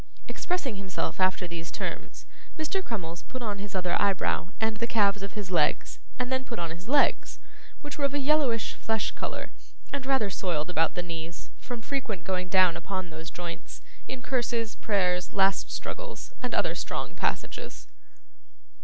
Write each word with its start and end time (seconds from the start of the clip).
Expressing 0.27 0.77
himself 0.77 1.19
after 1.19 1.47
these 1.47 1.69
terms, 1.69 2.25
Mr. 2.57 2.83
Crummles 2.83 3.21
put 3.21 3.43
on 3.43 3.59
his 3.59 3.75
other 3.75 3.95
eyebrow, 4.01 4.49
and 4.59 4.77
the 4.77 4.87
calves 4.87 5.21
of 5.21 5.33
his 5.33 5.51
legs, 5.51 5.99
and 6.17 6.31
then 6.31 6.43
put 6.43 6.57
on 6.57 6.71
his 6.71 6.89
legs, 6.89 7.37
which 7.81 7.99
were 7.99 8.05
of 8.05 8.15
a 8.15 8.17
yellowish 8.17 8.73
flesh 8.73 9.11
colour, 9.11 9.51
and 9.93 10.03
rather 10.07 10.31
soiled 10.31 10.71
about 10.71 10.95
the 10.95 11.03
knees, 11.03 11.51
from 11.59 11.83
frequent 11.83 12.23
going 12.23 12.47
down 12.49 12.75
upon 12.75 13.11
those 13.11 13.29
joints, 13.29 13.83
in 14.07 14.23
curses, 14.23 14.73
prayers, 14.75 15.33
last 15.33 15.71
struggles, 15.71 16.33
and 16.41 16.55
other 16.55 16.73
strong 16.73 17.13
passages. 17.13 17.85